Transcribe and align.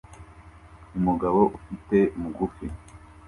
Umugabo 0.97 1.39
ufite 1.55 1.97
mugufi 2.19 2.65